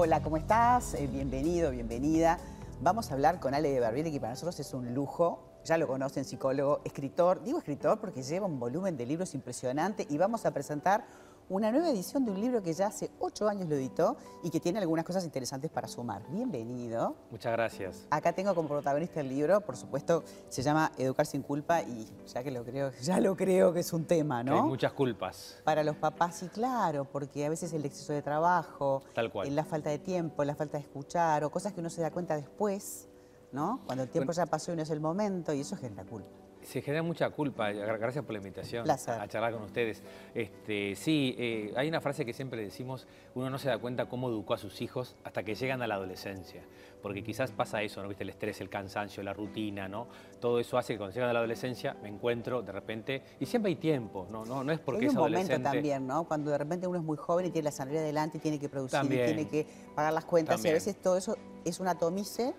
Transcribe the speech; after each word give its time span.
Hola, 0.00 0.22
¿cómo 0.22 0.36
estás? 0.36 0.94
Eh, 0.94 1.08
bienvenido, 1.08 1.72
bienvenida. 1.72 2.38
Vamos 2.80 3.10
a 3.10 3.14
hablar 3.14 3.40
con 3.40 3.52
Ale 3.52 3.68
de 3.72 3.80
Barbieri, 3.80 4.12
que 4.12 4.20
para 4.20 4.34
nosotros 4.34 4.60
es 4.60 4.72
un 4.72 4.94
lujo. 4.94 5.40
Ya 5.64 5.76
lo 5.76 5.88
conocen, 5.88 6.24
psicólogo, 6.24 6.82
escritor. 6.84 7.42
Digo 7.42 7.58
escritor 7.58 7.98
porque 7.98 8.22
lleva 8.22 8.46
un 8.46 8.60
volumen 8.60 8.96
de 8.96 9.06
libros 9.06 9.34
impresionante 9.34 10.06
y 10.08 10.16
vamos 10.16 10.46
a 10.46 10.52
presentar 10.52 11.04
una 11.50 11.72
nueva 11.72 11.88
edición 11.88 12.24
de 12.26 12.30
un 12.30 12.40
libro 12.40 12.62
que 12.62 12.72
ya 12.74 12.88
hace 12.88 13.10
ocho 13.20 13.48
años 13.48 13.68
lo 13.68 13.74
editó 13.76 14.16
y 14.42 14.50
que 14.50 14.60
tiene 14.60 14.78
algunas 14.80 15.04
cosas 15.04 15.24
interesantes 15.24 15.70
para 15.70 15.88
sumar. 15.88 16.22
Bienvenido. 16.28 17.16
Muchas 17.30 17.52
gracias. 17.52 18.06
Acá 18.10 18.32
tengo 18.34 18.54
como 18.54 18.68
protagonista 18.68 19.20
el 19.20 19.30
libro, 19.30 19.60
por 19.62 19.76
supuesto, 19.76 20.24
se 20.50 20.62
llama 20.62 20.92
Educar 20.98 21.24
sin 21.24 21.42
culpa 21.42 21.80
y 21.82 22.06
ya 22.26 22.42
que 22.42 22.50
lo 22.50 22.64
creo, 22.64 22.90
ya 23.02 23.18
lo 23.20 23.34
creo 23.34 23.72
que 23.72 23.80
es 23.80 23.92
un 23.92 24.04
tema, 24.04 24.42
¿no? 24.44 24.56
hay 24.56 24.62
muchas 24.62 24.92
culpas. 24.92 25.56
Para 25.64 25.82
los 25.82 25.96
papás, 25.96 26.36
sí, 26.36 26.48
claro, 26.48 27.06
porque 27.06 27.46
a 27.46 27.48
veces 27.48 27.72
el 27.72 27.84
exceso 27.86 28.12
de 28.12 28.20
trabajo, 28.20 29.02
Tal 29.14 29.32
cual. 29.32 29.54
la 29.54 29.64
falta 29.64 29.88
de 29.88 29.98
tiempo, 29.98 30.44
la 30.44 30.54
falta 30.54 30.76
de 30.76 30.82
escuchar 30.84 31.44
o 31.44 31.50
cosas 31.50 31.72
que 31.72 31.80
uno 31.80 31.88
se 31.88 32.02
da 32.02 32.10
cuenta 32.10 32.36
después, 32.36 33.08
¿no? 33.52 33.80
Cuando 33.86 34.04
el 34.04 34.10
tiempo 34.10 34.32
ya 34.32 34.44
pasó 34.44 34.72
y 34.72 34.76
no 34.76 34.82
es 34.82 34.90
el 34.90 35.00
momento 35.00 35.54
y 35.54 35.60
eso 35.60 35.76
genera 35.76 36.04
culpa. 36.04 36.28
Se 36.62 36.82
genera 36.82 37.02
mucha 37.02 37.30
culpa. 37.30 37.70
Gracias 37.70 38.24
por 38.24 38.32
la 38.32 38.38
invitación 38.38 38.84
Placer. 38.84 39.20
a 39.20 39.28
charlar 39.28 39.52
con 39.52 39.62
ustedes. 39.62 40.02
Este, 40.34 40.94
sí, 40.96 41.34
eh, 41.38 41.72
hay 41.76 41.88
una 41.88 42.00
frase 42.00 42.24
que 42.24 42.32
siempre 42.32 42.62
decimos, 42.62 43.06
uno 43.34 43.48
no 43.48 43.58
se 43.58 43.68
da 43.68 43.78
cuenta 43.78 44.06
cómo 44.06 44.28
educó 44.28 44.54
a 44.54 44.58
sus 44.58 44.80
hijos 44.82 45.16
hasta 45.24 45.42
que 45.42 45.54
llegan 45.54 45.80
a 45.82 45.86
la 45.86 45.94
adolescencia. 45.94 46.62
Porque 47.00 47.22
quizás 47.22 47.52
pasa 47.52 47.80
eso, 47.82 48.02
¿no? 48.02 48.08
¿Viste? 48.08 48.24
El 48.24 48.30
estrés, 48.30 48.60
el 48.60 48.68
cansancio, 48.68 49.22
la 49.22 49.32
rutina, 49.32 49.88
¿no? 49.88 50.08
Todo 50.40 50.58
eso 50.58 50.76
hace 50.76 50.94
que 50.94 50.98
cuando 50.98 51.14
llegan 51.14 51.30
a 51.30 51.32
la 51.32 51.38
adolescencia 51.38 51.94
me 52.02 52.08
encuentro 52.08 52.60
de 52.60 52.72
repente, 52.72 53.22
y 53.38 53.46
siempre 53.46 53.70
hay 53.70 53.76
tiempo, 53.76 54.26
no, 54.30 54.44
no, 54.44 54.64
no 54.64 54.72
es 54.72 54.80
porque 54.80 55.02
hay 55.02 55.06
es 55.06 55.12
un 55.12 55.18
adolescente. 55.18 55.54
momento 55.54 55.70
también, 55.70 56.06
¿no? 56.06 56.24
Cuando 56.24 56.50
de 56.50 56.58
repente 56.58 56.86
uno 56.86 56.98
es 56.98 57.04
muy 57.04 57.16
joven 57.16 57.46
y 57.46 57.50
tiene 57.50 57.66
la 57.66 57.72
salida 57.72 58.00
adelante 58.00 58.38
y 58.38 58.40
tiene 58.40 58.58
que 58.58 58.68
producir, 58.68 59.04
y 59.04 59.08
tiene 59.08 59.48
que 59.48 59.66
pagar 59.94 60.12
las 60.12 60.24
cuentas 60.24 60.64
y 60.64 60.68
a 60.68 60.72
veces 60.72 60.96
todo 61.00 61.16
eso 61.16 61.36
es 61.64 61.78
un 61.78 61.86
atomice 61.88 62.54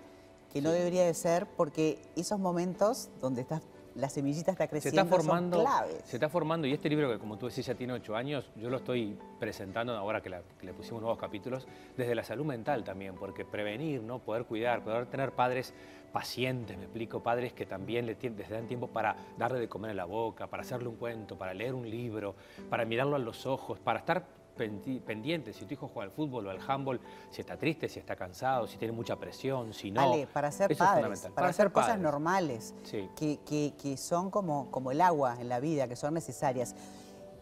que 0.52 0.60
no 0.60 0.72
debería 0.72 1.04
de 1.04 1.14
ser 1.14 1.46
porque 1.46 2.00
esos 2.16 2.38
momentos 2.38 3.10
donde 3.20 3.42
estás, 3.42 3.62
la 3.94 4.08
semillita 4.08 4.52
está 4.52 4.64
se 4.64 4.70
creciendo 4.70 5.02
está 5.02 5.16
formando, 5.16 5.56
son 5.58 5.66
claves. 5.66 6.02
se 6.04 6.16
está 6.16 6.28
formando 6.28 6.66
y 6.66 6.72
este 6.72 6.88
libro 6.88 7.10
que 7.10 7.18
como 7.18 7.36
tú 7.38 7.48
decís 7.48 7.66
ya 7.66 7.74
tiene 7.74 7.92
ocho 7.92 8.14
años, 8.16 8.50
yo 8.56 8.70
lo 8.70 8.76
estoy 8.78 9.16
presentando 9.38 9.96
ahora 9.96 10.20
que, 10.20 10.30
la- 10.30 10.42
que 10.58 10.66
le 10.66 10.72
pusimos 10.72 11.00
nuevos 11.02 11.18
capítulos 11.18 11.66
desde 11.96 12.14
la 12.14 12.22
salud 12.22 12.44
mental 12.44 12.84
también, 12.84 13.14
porque 13.16 13.44
prevenir, 13.44 14.02
no, 14.02 14.18
poder 14.20 14.44
cuidar, 14.44 14.82
poder 14.84 15.06
tener 15.06 15.32
padres 15.32 15.74
pacientes, 16.12 16.76
me 16.76 16.84
explico, 16.84 17.22
padres 17.22 17.52
que 17.52 17.66
también 17.66 18.06
le 18.06 18.16
tien- 18.18 18.36
les 18.36 18.48
dan 18.48 18.66
tiempo 18.66 18.88
para 18.88 19.14
darle 19.38 19.60
de 19.60 19.68
comer 19.68 19.92
en 19.92 19.96
la 19.96 20.04
boca, 20.06 20.46
para 20.48 20.62
hacerle 20.62 20.88
un 20.88 20.96
cuento, 20.96 21.36
para 21.38 21.54
leer 21.54 21.74
un 21.74 21.88
libro, 21.88 22.34
para 22.68 22.84
mirarlo 22.84 23.16
a 23.16 23.18
los 23.20 23.46
ojos, 23.46 23.78
para 23.78 24.00
estar 24.00 24.24
pendi- 24.60 25.00
pendiente 25.00 25.52
si 25.54 25.64
tu 25.64 25.74
hijo 25.74 25.88
juega 25.88 26.10
al 26.10 26.14
fútbol 26.14 26.46
o 26.46 26.50
al 26.50 26.58
handball, 26.66 27.00
si 27.30 27.40
está 27.40 27.56
triste, 27.56 27.88
si 27.88 27.98
está 27.98 28.14
cansado, 28.16 28.66
si 28.66 28.76
tiene 28.76 28.92
mucha 28.92 29.16
presión, 29.16 29.72
si 29.72 29.90
no. 29.90 30.00
Ale, 30.12 30.26
para 30.26 30.52
ser 30.52 30.70
Eso 30.72 30.84
padres, 30.84 31.26
para, 31.34 31.48
hacer 31.48 31.72
cosas 31.72 31.90
padres. 31.90 32.02
normales, 32.02 32.74
Sí. 32.84 33.08
que, 33.16 33.38
que- 33.46 33.72
que 33.80 33.96
son 33.96 34.30
como, 34.30 34.70
como 34.70 34.90
el 34.90 35.00
agua 35.00 35.36
en 35.40 35.48
la 35.48 35.60
vida, 35.60 35.88
que 35.88 35.96
son 35.96 36.12
necesarias. 36.14 36.74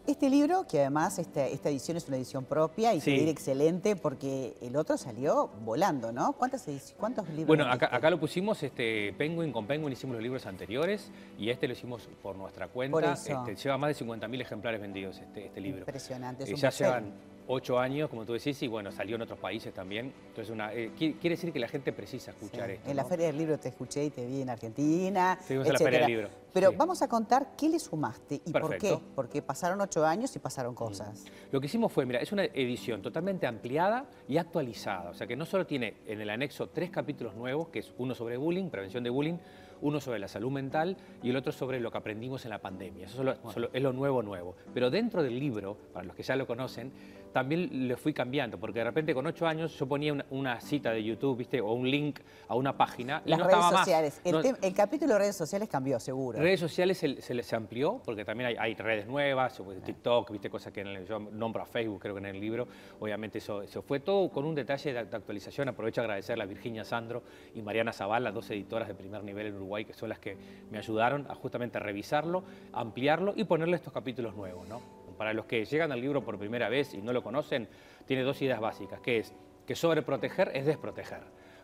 Este 0.09 0.27
libro, 0.27 0.65
que 0.67 0.79
además 0.79 1.19
esta, 1.19 1.45
esta 1.45 1.69
edición 1.69 1.95
es 1.95 2.07
una 2.07 2.17
edición 2.17 2.43
propia 2.43 2.95
y 2.95 2.99
Sí. 2.99 3.11
que 3.11 3.29
excelente 3.29 3.95
porque 3.95 4.55
el 4.59 4.75
otro 4.75 4.97
salió 4.97 5.51
volando, 5.63 6.11
¿no? 6.11 6.33
¿Cuántas 6.33 6.67
¿Cuántos 6.97 7.27
libros? 7.29 7.45
Bueno, 7.45 7.65
acá, 7.71 7.89
acá 7.95 8.09
lo 8.09 8.19
pusimos, 8.19 8.63
este, 8.63 9.13
Penguin, 9.13 9.51
con 9.51 9.67
Penguin 9.67 9.93
hicimos 9.93 10.15
los 10.15 10.23
libros 10.23 10.47
anteriores 10.47 11.11
y 11.37 11.51
este 11.51 11.67
lo 11.67 11.73
hicimos 11.73 12.09
por 12.23 12.35
nuestra 12.35 12.67
cuenta. 12.69 12.91
Por. 12.91 13.03
Este, 13.03 13.55
lleva 13.55 13.77
más 13.77 13.89
de 13.89 14.03
50.000 14.05 14.41
ejemplares 14.41 14.81
vendidos 14.81 15.19
este, 15.19 15.45
este 15.45 15.61
libro. 15.61 15.81
Impresionante, 15.81 16.43
es 16.45 16.49
Eh, 16.49 16.53
un 16.55 16.59
ya 16.59 16.69
llevan 16.71 17.13
ocho 17.51 17.79
años, 17.79 18.09
como 18.11 18.25
tú 18.25 18.33
decís, 18.33 18.61
y 18.61 18.67
bueno, 18.67 18.91
salió 18.91 19.15
en 19.15 19.23
otros 19.23 19.39
países 19.39 19.73
también. 19.73 20.13
Entonces, 20.27 20.51
una, 20.53 20.71
eh, 20.71 20.91
qui- 20.95 21.17
quiere 21.19 21.35
decir 21.35 21.51
que 21.51 21.57
la 21.59 21.67
gente 21.67 21.91
precisa 21.91 22.29
escuchar 22.29 22.67
Sí. 22.69 22.73
esto. 22.75 22.89
En 22.91 22.95
la 22.95 23.01
¿no? 23.01 23.09
Feria 23.09 23.25
del 23.25 23.37
Libro 23.39 23.57
te 23.57 23.69
escuché 23.69 24.05
y 24.05 24.11
te 24.11 24.23
vi 24.27 24.43
en 24.43 24.49
Argentina. 24.51 25.35
Estuvimos 25.41 25.65
en 25.65 25.73
la 25.73 25.79
Feria 25.79 25.99
del 26.01 26.07
Libro, 26.07 26.29
Pero 26.53 26.69
sí. 26.69 26.75
vamos 26.77 27.01
a 27.01 27.07
contar 27.09 27.55
qué 27.57 27.67
le 27.67 27.79
sumaste 27.79 28.35
y 28.45 28.51
por 28.51 28.61
Perfecto. 28.69 28.97
Mm. 28.97 28.99
qué. 28.99 29.05
Porque 29.15 29.41
pasaron 29.41 29.81
ocho 29.81 30.05
años 30.05 30.35
y 30.35 30.39
pasaron 30.39 30.75
cosas. 30.75 31.25
Lo 31.51 31.59
que 31.59 31.65
hicimos 31.65 31.91
fue, 31.91 32.05
mira, 32.05 32.19
es 32.19 32.31
una 32.31 32.43
edición 32.45 33.01
totalmente 33.01 33.47
ampliada 33.47 34.05
y 34.27 34.37
actualizada. 34.37 35.09
O 35.09 35.13
sea 35.15 35.25
que 35.25 35.35
no 35.35 35.47
solo 35.47 35.65
tiene 35.65 35.95
en 36.05 36.21
el 36.21 36.29
anexo 36.29 36.69
tres 36.69 36.91
capítulos 36.91 37.33
nuevos, 37.35 37.69
que 37.69 37.79
es 37.79 37.91
uno 37.97 38.13
sobre 38.13 38.37
bullying, 38.37 38.69
prevención 38.69 39.03
de 39.03 39.09
bullying, 39.09 39.37
uno 39.81 40.01
sobre 40.01 40.19
la 40.19 40.27
salud 40.27 40.51
mental 40.51 40.97
y 41.23 41.29
el 41.29 41.37
otro 41.37 41.53
sobre 41.53 41.79
lo 41.79 41.89
que 41.89 41.97
aprendimos 41.97 42.43
en 42.43 42.49
la 42.51 42.59
pandemia. 42.59 43.05
Eso 43.05 43.15
solo- 43.15 43.69
es 43.71 43.81
lo 43.81 43.93
nuevo, 43.93 44.21
nuevo. 44.21 44.53
Pero 44.73 44.89
dentro 44.91 45.23
del 45.23 45.39
libro, 45.39 45.77
para 45.93 46.05
los 46.05 46.15
que 46.17 46.21
ya 46.23 46.35
lo 46.35 46.45
conocen, 46.45 46.91
también 47.33 47.87
le 47.87 47.95
fui 47.97 48.13
cambiando, 48.13 48.59
porque 48.59 48.79
de 48.79 48.85
repente 48.85 49.13
con 49.13 49.25
ocho 49.27 49.47
años 49.47 49.77
yo 49.77 49.87
ponía 49.87 50.11
una, 50.13 50.25
una 50.31 50.59
cita 50.61 50.91
de 50.91 51.03
YouTube, 51.03 51.37
¿viste? 51.37 51.61
O 51.61 51.73
un 51.73 51.89
link 51.89 52.19
a 52.47 52.55
una 52.55 52.75
página 52.77 53.21
y 53.25 53.29
Las 53.29 53.39
no 53.39 53.45
redes 53.45 53.57
estaba 53.59 53.71
más. 53.71 53.85
sociales. 53.85 54.21
El, 54.23 54.31
No- 54.33 54.41
tem- 54.43 54.57
el 54.61 54.73
capítulo 54.73 55.13
de 55.13 55.19
redes 55.19 55.35
sociales 55.35 55.69
cambió, 55.69 55.99
seguro. 55.99 56.39
Redes 56.39 56.59
sociales 56.59 56.97
se, 56.97 57.21
se 57.21 57.33
les 57.33 57.51
amplió, 57.53 58.01
porque 58.03 58.25
también 58.25 58.49
hay, 58.49 58.55
hay 58.57 58.75
redes 58.75 59.07
nuevas, 59.07 59.61
pues, 59.63 59.81
TikTok, 59.83 60.31
viste 60.31 60.49
cosas 60.49 60.73
que 60.73 60.81
en 60.81 60.87
el- 60.87 61.05
yo 61.05 61.19
nombro 61.19 61.61
a 61.61 61.65
Facebook, 61.65 61.99
creo 62.01 62.13
que 62.15 62.19
en 62.19 62.25
el 62.27 62.39
libro, 62.39 62.67
obviamente 62.99 63.37
eso, 63.37 63.61
eso 63.61 63.81
fue 63.81 63.99
todo 63.99 64.29
con 64.29 64.45
un 64.45 64.55
detalle 64.55 64.93
de, 64.93 65.05
de 65.05 65.15
actualización. 65.17 65.69
Aprovecho 65.69 66.01
a 66.01 66.05
agradecerle 66.05 66.43
a 66.43 66.47
Virginia 66.47 66.83
Sandro 66.83 67.23
y 67.55 67.61
Mariana 67.61 67.93
Zavala, 67.93 68.31
dos 68.31 68.49
editoras 68.51 68.87
de 68.87 68.95
primer 68.95 69.23
nivel 69.23 69.47
en 69.47 69.55
Uruguay, 69.55 69.85
que 69.85 69.93
son 69.93 70.09
las 70.09 70.19
que 70.19 70.35
me 70.71 70.77
ayudaron 70.77 71.25
a 71.29 71.35
justamente 71.35 71.77
a 71.77 71.81
revisarlo, 71.81 72.43
ampliarlo 72.73 73.33
y 73.35 73.43
ponerle 73.43 73.75
estos 73.75 73.93
capítulos 73.93 74.35
nuevos. 74.35 74.67
¿no? 74.67 74.98
Para 75.19 75.33
los 75.33 75.47
que 75.47 75.65
llegan 75.65 75.91
al 75.91 75.99
libro 75.99 76.23
por 76.23 76.39
primera 76.39 76.69
vez 76.69 76.93
y 76.93 77.01
no 77.01 77.11
lo 77.11 77.21
conocen, 77.21 77.67
tiene 78.05 78.23
dos 78.23 78.41
ideas 78.41 78.61
básicas, 78.61 79.01
que 79.01 79.17
es 79.17 79.33
que 79.67 79.75
sobreproteger 79.75 80.49
es 80.53 80.65
desproteger. 80.65 81.19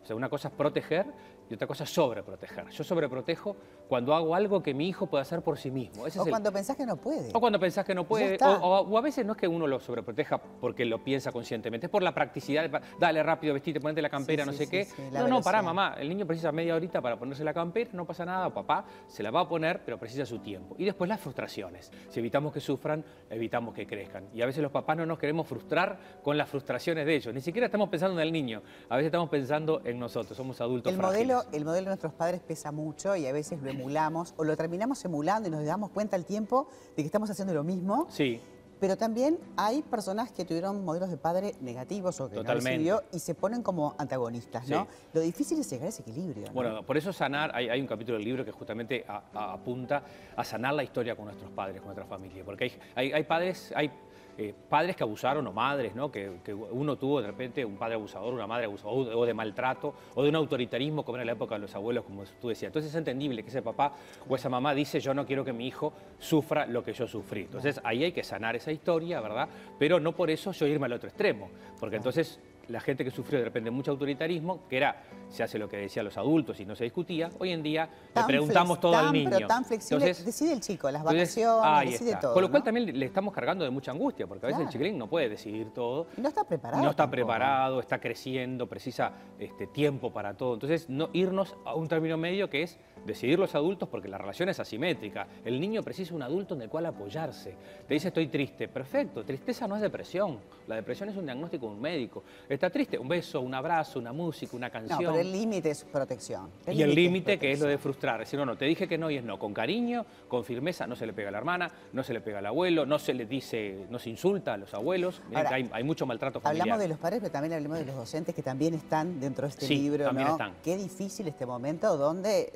O 0.06 0.08
sea, 0.08 0.16
una 0.16 0.30
cosa 0.30 0.50
es 0.50 0.54
proteger 0.54 1.08
y 1.50 1.56
otra 1.56 1.66
cosa 1.66 1.84
es 1.84 1.90
sobreproteger. 1.90 2.70
Yo 2.70 2.84
sobreprotejo 2.84 3.56
cuando 3.88 4.14
hago 4.14 4.36
algo 4.36 4.62
que 4.62 4.72
mi 4.72 4.88
hijo 4.88 5.08
puede 5.08 5.24
hacer 5.24 5.42
por 5.42 5.58
sí 5.58 5.72
mismo. 5.72 6.06
Ese 6.06 6.20
O 6.20 6.22
es 6.22 6.28
el- 6.28 6.32
cuando 6.32 6.52
pensás 6.52 6.78
que 6.78 6.86
no 6.86 6.96
puede. 6.96 7.32
o 7.34 7.40
cuando 7.40 7.60
pensás 7.60 7.84
que 7.86 7.96
no 7.96 8.04
puede, 8.08 8.38
o, 8.44 8.48
o- 8.48 8.82
o 8.82 8.98
a 9.00 9.02
veces 9.02 9.26
no 9.26 9.32
es 9.34 9.40
que 9.40 9.48
uno 9.48 9.66
lo 9.66 9.80
sobreproteja 9.80 10.38
porque 10.38 10.86
lo 10.86 11.04
piensa 11.04 11.32
conscientemente, 11.32 11.88
es 11.88 11.92
por 11.92 12.04
la 12.04 12.14
practicidad, 12.14 12.70
de 12.70 12.80
dale 13.00 13.24
rápido, 13.24 13.56
vestite, 13.56 13.80
ponete 13.82 14.00
la 14.04 14.10
campera, 14.12 14.44
Sí, 14.44 14.48
no 14.48 14.52
sí, 14.52 14.58
sé 14.60 14.66
sí, 14.86 14.94
qué. 14.96 15.12
no, 15.12 15.28
no, 15.28 15.42
pará, 15.42 15.64
mamá, 15.64 15.96
el 15.98 16.08
niño 16.08 16.28
precisa 16.28 16.52
media 16.52 16.76
horita 16.76 17.02
para 17.02 17.18
ponerse 17.18 17.44
la 17.44 17.54
campera, 17.56 17.90
no 17.94 18.06
pasa 18.06 18.26
nada, 18.26 18.46
o 18.46 18.54
papá 18.54 18.86
se 19.08 19.24
la 19.24 19.32
va 19.32 19.40
a 19.42 19.50
poner, 19.50 19.82
pero 19.84 19.98
precisa 19.98 20.24
su 20.24 20.38
tiempo. 20.38 20.76
Y 20.78 20.86
después 20.86 21.08
las 21.10 21.20
frustraciones. 21.20 21.92
Si 22.10 22.20
evitamos 22.20 22.54
que 22.54 22.60
sufran, 22.60 23.04
evitamos 23.28 23.74
que 23.74 23.88
crezcan. 23.88 24.28
Y 24.36 24.44
a 24.44 24.46
veces 24.46 24.62
los 24.62 24.72
papás 24.72 24.98
no 24.98 25.06
nos 25.08 25.18
queremos 25.18 25.48
frustrar 25.48 25.98
con 26.22 26.38
las 26.38 26.48
frustraciones 26.48 27.08
de 27.08 27.16
ellos. 27.16 27.34
Ni 27.34 27.42
siquiera 27.42 27.66
estamos 27.66 27.90
pensando 27.90 28.20
en 28.22 28.28
el 28.28 28.32
niño, 28.32 28.62
a 28.90 28.98
veces 28.98 29.08
estamos 29.08 29.30
pensando 29.30 29.82
en 29.84 29.95
nosotros, 30.00 30.36
somos 30.38 30.60
adultos 30.62 30.92
El 30.94 31.00
modelo, 31.00 31.44
el 31.52 31.66
modelo 31.66 31.86
de 31.86 31.90
nuestros 31.92 32.14
padres 32.14 32.42
pesa 32.42 32.72
mucho 32.72 33.16
y 33.16 33.26
a 33.28 33.32
veces 33.32 33.62
lo 33.62 33.70
emulamos 33.70 34.34
o 34.38 34.44
lo 34.44 34.56
terminamos 34.56 35.04
emulando 35.06 35.48
y 35.48 35.52
nos 35.52 35.66
damos 35.66 35.90
cuenta 35.92 36.16
al 36.16 36.26
tiempo 36.26 36.68
de 36.96 37.04
que 37.04 37.06
estamos 37.08 37.30
haciendo 37.30 37.54
lo 37.54 37.64
mismo. 37.64 38.08
Sí. 38.10 38.40
Pero 38.78 38.98
también 38.98 39.40
hay 39.56 39.82
personas 39.84 40.34
que 40.34 40.44
tuvieron 40.44 40.84
modelos 40.84 41.10
de 41.10 41.16
padre 41.16 41.56
negativos 41.62 42.20
o 42.20 42.28
que 42.30 42.36
Totalmente. 42.36 42.64
no 42.64 42.98
recibió 42.98 43.04
y 43.14 43.20
se 43.20 43.34
ponen 43.34 43.64
como 43.64 43.96
antagonistas, 43.98 44.68
¿no? 44.68 44.84
Sí. 44.84 44.90
Lo 45.14 45.22
difícil 45.22 45.58
es 45.60 45.70
llegar 45.72 45.86
a 45.86 45.90
ese 45.90 46.02
equilibrio. 46.02 46.48
¿no? 46.48 46.52
Bueno, 46.54 46.84
por 46.86 46.98
eso 46.98 47.14
sanar, 47.14 47.52
hay, 47.56 47.70
hay 47.70 47.80
un 47.80 47.88
capítulo 47.88 48.18
del 48.18 48.26
libro 48.26 48.44
que 48.44 48.52
justamente 48.52 49.06
a- 49.08 49.24
a- 49.34 49.54
apunta 49.54 50.04
a 50.36 50.44
sanar 50.44 50.74
la 50.74 50.84
historia 50.84 51.16
con 51.16 51.24
nuestros 51.26 51.50
padres, 51.52 51.78
con 51.78 51.88
nuestra 51.88 52.06
familia. 52.06 52.44
Porque 52.44 52.66
hay, 52.66 52.72
hay- 52.96 53.12
hay 53.14 53.24
padres, 53.24 53.72
hay 53.76 53.90
eh, 54.38 54.54
padres 54.70 54.96
que 54.96 55.04
abusaron 55.04 55.46
o 55.48 55.54
madres, 55.54 55.96
¿no? 55.96 56.12
Que, 56.12 56.40
que 56.44 56.54
uno 56.54 56.98
tuvo 56.98 57.22
de 57.22 57.28
repente 57.28 57.64
un 57.64 57.78
padre 57.78 57.96
abusador, 57.96 58.34
una 58.34 58.48
madre 58.48 58.66
abusadora, 58.66 59.16
o 59.16 59.26
de 59.26 59.34
maltrato, 59.34 59.94
o 60.14 60.24
de 60.24 60.30
un 60.30 60.36
autoritarismo 60.36 61.04
como 61.04 61.18
era 61.18 61.26
la 61.26 61.32
época 61.34 61.56
de 61.56 61.62
los 61.62 61.76
abuelos, 61.76 62.04
como 62.04 62.24
tú 62.42 62.50
decías. 62.50 62.70
Entonces 62.70 62.92
es 62.92 62.98
entendible 62.98 63.44
que 63.44 63.50
ese 63.50 63.62
papá 63.62 63.94
o 64.28 64.36
esa 64.36 64.50
mamá 64.50 64.74
dice 64.74 65.00
yo 65.00 65.14
no 65.14 65.26
quiero 65.26 65.46
que 65.46 65.54
mi 65.54 65.68
hijo 65.68 65.94
sufra 66.20 66.66
lo 66.66 66.84
que 66.84 66.94
yo 66.94 67.08
sufrí. 67.08 67.42
Entonces 67.42 67.80
ahí 67.84 68.04
hay 68.04 68.12
que 68.12 68.24
sanar 68.24 68.56
esa 68.56 68.72
historia, 68.72 69.22
¿verdad? 69.22 69.48
Pero 69.80 70.00
no 70.00 70.12
por 70.12 70.30
eso 70.30 70.52
yo 70.52 70.66
irme 70.68 70.86
al 70.86 70.94
otro 70.94 71.08
extremo, 71.08 71.50
porque 71.80 71.96
entonces 71.98 72.40
la 72.70 72.80
gente 72.80 73.04
que 73.04 73.12
sufrió 73.12 73.40
de 73.40 73.46
repente 73.46 73.72
mucho 73.72 73.92
autoritarismo, 73.92 74.68
que 74.68 74.78
era, 74.78 75.04
se 75.30 75.44
hace 75.44 75.58
lo 75.58 75.68
que 75.70 75.78
decían 75.78 76.06
los 76.06 76.18
adultos 76.18 76.60
y 76.60 76.66
no 76.66 76.76
se 76.76 76.84
discutía, 76.84 77.30
hoy 77.40 77.52
en 77.52 77.64
día 77.64 77.90
le 78.16 78.24
preguntamos 78.24 78.80
todo 78.80 78.96
al 78.96 79.06
tan, 79.06 79.14
niño. 79.14 79.30
Pero 79.32 79.48
tan 79.48 79.66
flexible, 79.66 80.04
Entonces, 80.06 80.26
decide 80.26 80.54
el 80.54 80.62
chico, 80.62 80.90
las 80.92 81.04
vacaciones, 81.04 81.92
decide 81.92 82.10
está. 82.12 82.20
todo. 82.22 82.34
Con 82.34 82.44
lo 82.44 82.50
cual 82.50 82.62
¿no? 82.62 82.66
también 82.66 83.00
le 83.00 83.06
estamos 83.06 83.34
cargando 83.34 83.64
de 83.64 83.70
mucha 83.72 83.92
angustia, 83.92 84.28
porque 84.28 84.46
a 84.46 84.48
veces 84.48 84.58
Claro. 84.58 84.70
el 84.70 84.72
chiquilín 84.74 84.98
no 84.98 85.08
puede 85.08 85.30
decidir 85.30 85.72
todo. 85.74 86.08
Y 86.18 86.22
no 86.22 86.30
está 86.30 86.44
preparado. 86.44 86.84
No 86.84 86.90
está 86.90 87.04
tampoco. 87.04 87.16
preparado, 87.16 87.80
está 87.80 88.00
creciendo, 88.00 88.68
precisa 88.68 89.12
este, 89.40 89.68
tiempo 89.68 90.12
para 90.12 90.34
todo. 90.36 90.54
Entonces, 90.56 90.90
no 90.90 91.10
irnos 91.14 91.56
a 91.66 91.76
un 91.76 91.88
término 91.88 92.18
medio 92.18 92.50
que 92.50 92.64
es 92.64 92.78
decidir 93.06 93.38
los 93.38 93.54
adultos, 93.56 93.88
porque 93.90 94.08
la 94.08 94.18
relación 94.18 94.50
es 94.50 94.60
asimétrica. 94.60 95.28
El 95.44 95.60
niño 95.60 95.84
precisa 95.84 96.16
un 96.16 96.24
adulto 96.24 96.56
en 96.56 96.62
el 96.64 96.70
cual 96.70 96.86
apoyarse. 96.88 97.56
Te 97.88 97.94
dice 97.94 98.08
estoy 98.08 98.28
triste. 98.28 98.68
Perfecto, 98.68 99.24
tristeza 99.24 99.68
no 99.68 99.76
es 99.76 99.82
depresión. 99.82 100.40
La 100.68 100.76
depresión 100.76 101.10
es 101.10 101.16
un 101.18 101.26
diagnóstico 101.26 101.68
de 101.68 101.72
un 101.74 101.82
médico. 101.82 102.24
Está 102.56 102.70
triste, 102.70 102.98
un 102.98 103.08
beso, 103.08 103.42
un 103.42 103.54
abrazo, 103.54 104.00
una 104.00 104.12
música, 104.12 104.56
una 104.56 104.70
canción. 104.70 105.04
No, 105.04 105.12
pero 105.12 105.22
el 105.22 105.32
límite 105.32 105.70
es 105.72 105.84
protección. 105.84 106.50
y 106.68 106.82
el 106.82 106.94
límite 106.94 107.38
que 107.38 107.52
es 107.52 107.60
lo 107.60 107.68
de 107.68 107.78
frustrar, 107.78 108.20
decir, 108.20 108.40
no, 108.40 108.46
no, 108.46 108.58
te 108.58 108.66
dije 108.66 108.88
que 108.88 108.98
no 108.98 109.10
y 109.10 109.18
es 109.18 109.24
no, 109.24 109.38
con 109.38 109.54
cariño, 109.54 110.06
con 110.28 110.44
firmeza, 110.44 110.88
no 110.88 110.96
se 110.96 111.06
le 111.06 111.14
pega 111.14 111.30
a 111.30 111.32
la 111.32 111.38
hermana, 111.38 111.72
no 111.94 112.04
se 112.04 112.14
le 112.14 112.22
pega 112.22 112.40
al 112.40 112.46
abuelo, 112.48 112.86
no 112.86 113.00
se 113.00 113.14
le 113.14 113.26
dice, 113.26 113.86
no 113.90 114.00
se 114.00 114.10
insulta 114.10 114.54
a 114.54 114.58
los 114.58 114.74
abuelos, 114.74 115.22
hay, 115.34 115.84
mucho 115.84 116.06
maltrato 116.06 116.40
familiar. 116.40 116.64
Hablamos 116.64 116.82
de 116.82 116.88
los 116.88 116.98
padres, 116.98 117.20
pero 117.20 117.32
también 117.32 117.54
hablamos 117.54 117.78
de 117.80 117.86
los 117.86 117.96
docentes 117.96 118.34
que 118.34 118.42
también 118.42 118.74
están 118.74 119.20
dentro 119.20 119.48
de 119.48 119.50
este 119.50 119.68
libro, 119.68 120.06
también 120.06 120.28
¿no? 120.28 120.34
Están. 120.34 120.54
Qué 120.64 120.78
difícil 120.78 121.28
este 121.28 121.46
momento 121.46 121.96
donde, 121.98 122.52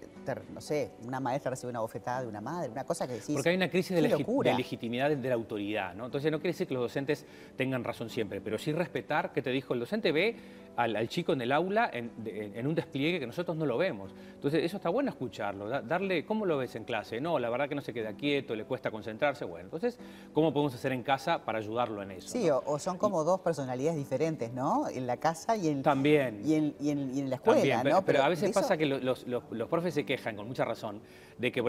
no 0.54 0.62
sé, 0.62 0.92
una 1.06 1.20
maestra 1.20 1.52
recibe 1.52 1.70
una 1.70 1.82
bofetada 1.82 2.22
de 2.22 2.28
una 2.28 2.42
madre, 2.42 2.70
una 2.70 2.84
cosa 2.84 3.08
que 3.08 3.14
decís, 3.14 3.36
Porque 3.36 3.50
hay 3.50 3.56
una 3.56 3.70
crisis 3.70 3.96
de, 3.96 4.02
de, 4.02 4.54
legitimidad 4.56 5.10
de 5.10 5.30
la 5.30 5.36
autoridad, 5.36 5.94
¿no? 5.94 6.06
Entonces 6.06 6.32
no 6.32 6.40
quiere 6.40 6.54
decir 6.54 6.68
que 6.68 6.74
los 6.74 6.84
docentes 6.84 7.26
tengan 7.56 7.84
razón 7.84 8.10
siempre, 8.10 8.42
pero 8.42 8.58
sí 8.58 8.72
respetar 8.72 9.32
que 9.34 9.42
te 9.42 9.52
dijo 9.52 9.74
el 9.74 9.80
docente 9.80 9.89
ve 10.12 10.36
al, 10.80 11.10
chico 11.10 11.34
en 11.34 11.42
el 11.42 11.52
aula 11.52 11.90
en, 11.92 12.68
un 12.68 12.76
despliegue 12.76 13.20
que 13.20 13.28
nosotros 13.28 13.58
no 13.58 13.66
lo 13.66 13.78
vemos. 13.78 14.14
Entonces, 14.34 14.64
eso 14.64 14.78
está 14.78 14.90
bueno 14.90 15.10
escucharlo, 15.10 15.68
darle, 15.82 16.26
¿cómo 16.26 16.46
lo 16.46 16.58
ves 16.58 16.76
en 16.76 16.86
clase? 16.86 17.20
No, 17.20 17.38
la 17.38 17.50
verdad 17.50 17.68
que 17.68 17.76
no 17.76 17.82
se 17.82 17.94
queda 17.94 18.14
quieto, 18.14 18.56
le 18.56 18.64
cuesta 18.64 18.90
concentrarse. 18.90 19.44
Bueno, 19.44 19.66
entonces, 19.66 20.00
¿cómo 20.34 20.54
podemos 20.54 20.74
hacer 20.74 20.94
en 20.94 21.04
casa 21.04 21.44
para 21.44 21.60
ayudarlo 21.60 22.02
en 22.02 22.12
eso? 22.12 22.30
Sí, 22.30 22.50
o, 22.50 22.80
son 22.80 22.98
como 22.98 23.26
dos 23.26 23.42
personalidades 23.42 23.98
diferentes, 23.98 24.54
¿no? 24.54 24.88
En 24.88 25.06
la 25.06 25.18
casa 25.18 25.58
y 25.58 25.68
en, 25.68 25.84
también. 25.84 26.42
Y 26.46 26.56
en, 26.90 27.30
la 27.30 27.36
escuela, 27.36 27.84
¿no? 27.84 28.06
Pero, 28.06 28.24
a 28.24 28.30
veces 28.30 28.52
pasa 28.52 28.78
que 28.78 28.86
los, 28.86 29.26
profes 29.70 29.94
se 29.94 30.06
quejan, 30.06 30.38
con 30.38 30.48
mucha 30.48 30.64
razón, 30.64 31.02
de 31.38 31.52
que 31.52 31.62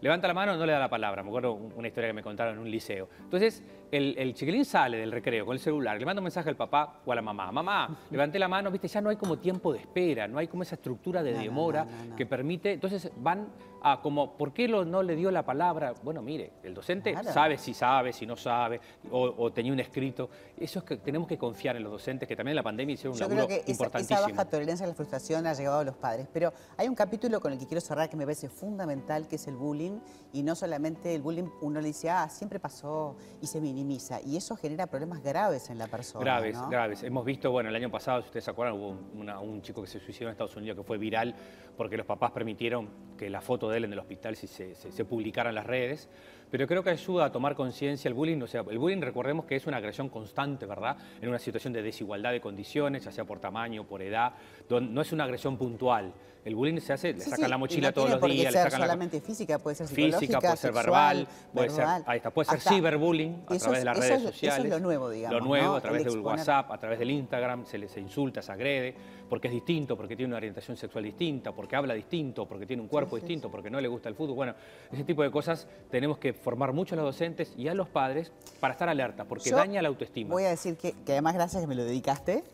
levanta 0.00 0.28
la 0.28 0.34
mano 0.34 0.56
no 0.56 0.64
le 0.64 0.72
da 0.72 0.78
la 0.78 0.88
palabra. 0.88 1.24
Me 1.24 1.30
acuerdo 1.30 1.54
una 1.54 1.88
historia 1.88 2.10
que 2.10 2.14
me 2.14 2.22
contaron 2.22 2.54
en 2.54 2.60
un 2.60 2.70
liceo. 2.70 3.08
Entonces, 3.24 3.62
el, 3.90 4.14
el 4.18 4.34
chiquilín 4.34 4.64
sale 4.64 4.98
del 4.98 5.12
recreo 5.12 5.44
con 5.46 5.54
el 5.54 5.60
celular, 5.60 5.98
le 5.98 6.04
manda 6.04 6.20
un 6.20 6.24
mensaje 6.24 6.48
al 6.48 6.56
papá 6.56 7.00
o 7.04 7.12
a 7.12 7.14
la 7.14 7.22
mamá. 7.22 7.50
Mamá, 7.52 7.98
levanté 8.10 8.38
la 8.38 8.48
mano, 8.48 8.70
viste, 8.70 8.88
ya 8.88 9.00
no 9.00 9.10
hay 9.10 9.16
como 9.16 9.38
tiempo 9.38 9.72
de 9.72 9.80
espera, 9.80 10.28
no 10.28 10.38
hay 10.38 10.48
como 10.48 10.62
esa 10.62 10.76
estructura 10.76 11.22
de 11.22 11.32
demora 11.34 11.86
que 12.16 12.26
permite. 12.26 12.72
Entonces 12.72 13.10
van 13.16 13.48
a 13.82 14.00
como, 14.00 14.36
¿por 14.36 14.52
qué 14.52 14.66
no 14.68 15.02
le 15.02 15.16
dio 15.16 15.30
la 15.30 15.44
palabra? 15.44 15.94
Bueno, 16.02 16.22
mire, 16.22 16.54
el 16.62 16.74
docente 16.74 17.14
sabe 17.22 17.58
si 17.58 17.72
sabe, 17.72 18.12
si 18.12 18.26
no 18.26 18.36
sabe, 18.36 18.80
o, 19.10 19.52
tenía 19.52 19.72
un 19.72 19.80
escrito. 19.80 20.28
Eso 20.56 20.80
es 20.80 20.84
que 20.84 20.96
tenemos 20.96 21.28
que 21.28 21.38
confiar 21.38 21.76
en 21.76 21.84
los 21.84 21.92
docentes, 21.92 22.28
que 22.28 22.34
también 22.34 22.52
en 22.52 22.56
la 22.56 22.62
pandemia 22.62 22.94
hicieron 22.94 23.14
un 23.14 23.20
Yo 23.20 23.28
creo 23.28 23.46
que 23.46 23.62
esa, 23.66 23.88
baja 24.20 24.44
tolerancia 24.44 24.84
a 24.84 24.88
la 24.88 24.94
frustración 24.94 25.46
ha 25.46 25.54
llegado 25.54 25.80
a 25.80 25.84
los 25.84 25.96
padres. 25.96 26.26
Pero 26.32 26.52
hay 26.76 26.88
un 26.88 26.94
capítulo 26.94 27.40
con 27.40 27.52
el 27.52 27.58
que 27.58 27.66
quiero 27.66 27.80
cerrar 27.80 28.08
que 28.08 28.16
me 28.16 28.24
parece 28.24 28.48
fundamental, 28.48 29.28
que 29.28 29.36
es 29.36 29.46
el 29.46 29.56
bullying. 29.56 30.00
Y 30.32 30.42
no 30.42 30.54
solamente 30.54 31.14
el 31.14 31.22
bullying, 31.22 31.48
uno 31.60 31.80
le 31.80 31.88
dice, 31.88 32.10
ah, 32.10 32.28
siempre 32.28 32.58
pasó 32.58 33.16
y 33.40 33.46
se 33.46 33.60
minimiza. 33.60 33.85
Y 34.24 34.36
eso 34.36 34.56
genera 34.56 34.86
problemas 34.86 35.22
graves 35.22 35.70
en 35.70 35.78
la 35.78 35.86
persona. 35.86 36.24
Graves, 36.24 36.58
graves. 36.68 37.02
Hemos 37.02 37.24
visto, 37.24 37.50
bueno, 37.50 37.68
el 37.68 37.76
año 37.76 37.90
pasado, 37.90 38.20
si 38.22 38.26
ustedes 38.26 38.44
se 38.44 38.50
acuerdan, 38.50 38.76
hubo 38.76 38.90
un 38.90 39.62
chico 39.62 39.82
que 39.82 39.88
se 39.88 40.00
suicidó 40.00 40.28
en 40.28 40.32
Estados 40.32 40.56
Unidos 40.56 40.76
que 40.78 40.84
fue 40.84 40.98
viral 40.98 41.34
porque 41.76 41.96
los 41.96 42.06
papás 42.06 42.30
permitieron 42.32 42.88
que 43.16 43.30
la 43.30 43.40
foto 43.40 43.68
de 43.68 43.78
él 43.78 43.84
en 43.84 43.92
el 43.92 43.98
hospital 43.98 44.36
se, 44.36 44.46
se, 44.46 44.74
se 44.74 45.04
publicara 45.04 45.50
en 45.50 45.54
las 45.54 45.66
redes 45.66 46.08
pero 46.50 46.66
creo 46.66 46.82
que 46.82 46.90
ayuda 46.90 47.26
a 47.26 47.32
tomar 47.32 47.54
conciencia 47.54 48.08
el 48.08 48.14
bullying. 48.14 48.40
O 48.42 48.46
sea, 48.46 48.64
el 48.68 48.78
bullying, 48.78 49.00
recordemos 49.00 49.44
que 49.44 49.56
es 49.56 49.66
una 49.66 49.78
agresión 49.78 50.08
constante, 50.08 50.66
¿verdad? 50.66 50.96
En 51.20 51.28
una 51.28 51.38
situación 51.38 51.72
de 51.72 51.82
desigualdad 51.82 52.32
de 52.32 52.40
condiciones, 52.40 53.04
ya 53.04 53.12
sea 53.12 53.24
por 53.24 53.38
tamaño, 53.40 53.84
por 53.84 54.02
edad, 54.02 54.32
no 54.68 55.00
es 55.00 55.12
una 55.12 55.24
agresión 55.24 55.56
puntual. 55.56 56.12
El 56.46 56.54
bullying 56.54 56.78
se 56.78 56.92
hace, 56.92 57.12
le 57.12 57.18
sacan 57.18 57.50
la 57.50 57.58
mochila 57.58 57.90
todos 57.90 58.08
los 58.08 58.20
días, 58.20 58.54
le 58.54 58.62
sacan 58.62 58.80
solamente 58.82 59.20
física, 59.20 59.58
puede 59.58 59.74
ser 59.74 59.88
psicológica, 59.88 60.18
física, 60.20 60.38
puede 60.38 60.56
ser 60.56 60.72
verbal, 60.72 61.28
puede 61.52 61.70
ser, 61.70 61.84
ahí 62.06 62.18
está, 62.18 62.30
puede 62.30 62.48
ser 62.48 62.60
ciberbullying 62.60 63.42
a 63.48 63.58
través 63.58 63.78
de 63.80 63.84
las 63.84 63.98
redes 63.98 64.22
sociales. 64.22 64.58
Eso 64.58 64.66
es 64.68 64.70
lo 64.70 64.78
nuevo, 64.78 65.10
digamos. 65.10 65.40
Lo 65.40 65.44
nuevo, 65.44 65.74
a 65.74 65.80
través 65.80 66.04
del 66.04 66.20
WhatsApp, 66.20 66.70
a 66.70 66.78
través 66.78 67.00
del 67.00 67.10
Instagram, 67.10 67.66
se 67.66 67.78
les 67.78 67.96
insulta, 67.96 68.42
se 68.42 68.52
agrede, 68.52 68.94
porque 69.28 69.48
es 69.48 69.54
distinto, 69.54 69.96
porque 69.96 70.14
tiene 70.14 70.28
una 70.28 70.36
orientación 70.36 70.76
sexual 70.76 71.02
distinta, 71.02 71.50
porque 71.50 71.74
habla 71.74 71.94
distinto, 71.94 72.46
porque 72.46 72.64
tiene 72.64 72.80
un 72.80 72.86
cuerpo 72.86 73.16
distinto, 73.16 73.50
porque 73.50 73.68
no 73.68 73.80
le 73.80 73.88
gusta 73.88 74.08
el 74.08 74.14
fútbol. 74.14 74.36
Bueno, 74.36 74.54
ese 74.92 75.02
tipo 75.02 75.24
de 75.24 75.32
cosas 75.32 75.66
tenemos 75.90 76.18
que 76.18 76.32
formar 76.42 76.72
mucho 76.72 76.94
a 76.94 76.96
los 76.96 77.06
docentes 77.06 77.52
y 77.56 77.68
a 77.68 77.74
los 77.74 77.88
padres 77.88 78.32
para 78.60 78.72
estar 78.72 78.88
alerta, 78.88 79.24
porque 79.24 79.50
daña 79.50 79.82
la 79.82 79.88
autoestima. 79.88 80.32
Voy 80.32 80.44
a 80.44 80.50
decir 80.50 80.76
que, 80.76 80.92
que 80.92 81.12
además, 81.12 81.34
gracias 81.34 81.62
que 81.62 81.66
me 81.66 81.74
lo 81.74 81.84
dedicaste, 81.84 82.44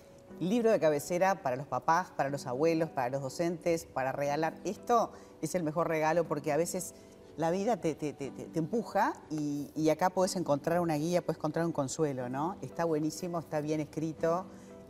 libro 0.41 0.71
de 0.71 0.81
cabecera 0.81 1.43
para 1.43 1.57
los 1.57 1.67
papás, 1.67 2.11
para 2.17 2.31
los 2.31 2.47
abuelos, 2.47 2.91
para 2.91 3.11
los 3.11 3.23
docentes, 3.23 3.87
para 3.87 4.13
regalar. 4.13 4.55
Esto 4.65 5.13
es 5.41 5.55
el 5.55 5.63
mejor 5.63 5.89
regalo 5.89 6.25
porque 6.25 6.53
a 6.53 6.57
veces 6.57 6.95
la 7.37 7.51
vida 7.51 7.79
te, 7.79 7.95
empuja 8.55 9.15
y, 9.31 9.89
acá 9.89 10.11
puedes 10.11 10.37
encontrar 10.37 10.81
una 10.81 10.97
guía, 10.97 11.23
puedes 11.23 11.39
encontrar 11.39 11.65
un 11.65 11.73
consuelo, 11.73 12.29
¿no? 12.29 12.57
Está 12.61 12.85
buenísimo, 12.85 13.39
está 13.39 13.61
bien 13.61 13.81
escrito. 13.81 14.47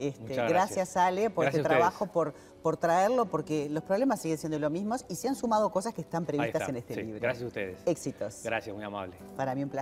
Este, 0.08 0.34
gracias. 0.34 0.96
Ale 0.96 1.30
por 1.30 1.46
este 1.46 1.62
trabajo, 1.62 2.06
por, 2.06 2.34
por 2.62 2.76
traerlo, 2.76 3.26
porque 3.26 3.68
los 3.70 3.82
problemas 3.84 4.20
siguen 4.20 4.38
siendo 4.38 4.58
los 4.58 4.70
mismos 4.70 5.04
y 5.08 5.14
se 5.14 5.28
han 5.28 5.36
sumado 5.36 5.70
cosas 5.70 5.94
que 5.94 6.00
están 6.00 6.24
previstas 6.26 6.68
en 6.68 6.76
este 6.76 6.96
libro. 6.96 7.20
Gracias 7.20 7.44
a 7.44 7.46
ustedes. 7.46 7.78
Éxitos. 7.86 8.40
Gracias, 8.42 8.74
muy 8.74 8.84
amable. 8.84 9.14
Para 9.36 9.54
mí 9.54 9.62
un 9.62 9.68
placer. 9.68 9.70